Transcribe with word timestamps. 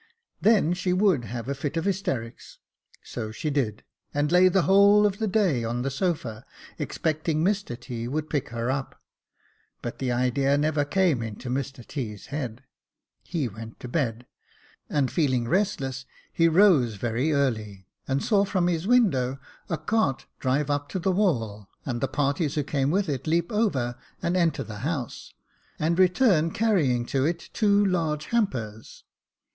Then 0.41 0.73
she 0.73 0.93
would 0.93 1.25
have 1.25 1.47
a 1.47 1.53
fit 1.53 1.77
of 1.77 1.85
hysterics. 1.85 2.57
So 3.03 3.31
she 3.31 3.51
did, 3.51 3.83
and 4.15 4.31
lay 4.31 4.47
the 4.47 4.63
whole 4.63 5.05
of 5.05 5.19
the 5.19 5.27
day 5.27 5.63
on 5.63 5.83
the 5.83 5.91
sofa, 5.91 6.43
expecting 6.79 7.43
Mr 7.43 7.79
T. 7.79 8.07
would 8.07 8.27
pick 8.27 8.49
her 8.49 8.71
up. 8.71 8.99
But 9.83 9.99
the 9.99 10.11
idea 10.11 10.57
never 10.57 10.85
came 10.85 11.21
into 11.21 11.51
Mr 11.51 11.85
T.'s 11.85 12.25
head. 12.33 12.63
He 13.21 13.47
went 13.47 13.79
to 13.79 13.87
bed; 13.87 14.25
and 14.89 15.11
feeling 15.11 15.47
restless, 15.47 16.07
he 16.33 16.47
rose 16.47 16.95
very 16.95 17.31
early, 17.31 17.85
and 18.07 18.23
saw 18.23 18.43
from 18.43 18.67
his 18.67 18.87
window 18.87 19.39
a 19.69 19.77
cart 19.77 20.25
drive 20.39 20.71
up 20.71 20.89
Jacob 20.89 21.03
Faithful 21.03 21.13
279 21.13 21.53
to 21.53 21.59
the 21.59 21.61
wall, 21.61 21.69
and 21.91 22.01
the 22.01 22.07
parties 22.07 22.55
who 22.55 22.63
came 22.63 22.89
with 22.89 23.07
it 23.07 23.27
leap 23.27 23.51
over 23.51 23.95
and 24.19 24.35
enter 24.35 24.63
the 24.63 24.79
house, 24.79 25.35
and 25.77 25.99
return 25.99 26.49
carrying 26.49 27.05
to 27.05 27.23
it 27.23 27.51
two 27.53 27.85
large 27.85 28.25
ham 28.25 28.47
pers. 28.47 29.03